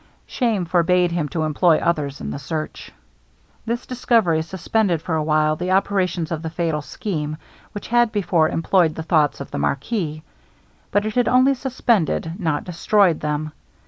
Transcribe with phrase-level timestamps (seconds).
[0.25, 2.91] Shame forbade him to employ others in the search.
[3.67, 7.37] This discovery suspended for a while the operations of the fatal scheme,
[7.73, 10.23] which had before employed the thoughts of the marquis;
[10.89, 13.51] but it had only suspended not destroyed them.